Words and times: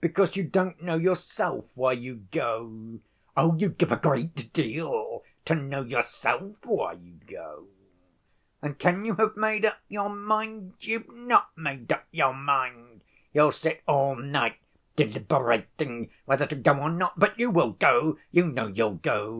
Because 0.00 0.36
you 0.36 0.44
don't 0.44 0.80
know 0.84 0.94
yourself 0.94 1.64
why 1.74 1.94
you 1.94 2.22
go! 2.30 3.00
Oh, 3.36 3.56
you'd 3.56 3.76
give 3.76 3.90
a 3.90 3.96
great 3.96 4.52
deal 4.52 5.24
to 5.46 5.56
know 5.56 5.82
yourself 5.82 6.52
why 6.64 6.92
you 6.92 7.18
go! 7.28 7.66
And 8.62 8.78
can 8.78 9.04
you 9.04 9.14
have 9.16 9.36
made 9.36 9.66
up 9.66 9.80
your 9.88 10.10
mind? 10.10 10.74
You've 10.78 11.12
not 11.12 11.48
made 11.56 11.90
up 11.90 12.06
your 12.12 12.32
mind. 12.34 13.02
You'll 13.32 13.50
sit 13.50 13.82
all 13.88 14.14
night 14.14 14.58
deliberating 14.94 16.08
whether 16.24 16.46
to 16.46 16.54
go 16.54 16.74
or 16.78 16.90
not. 16.92 17.18
But 17.18 17.36
you 17.36 17.50
will 17.50 17.72
go; 17.72 18.16
you 18.30 18.46
know 18.46 18.68
you'll 18.68 18.94
go. 18.98 19.32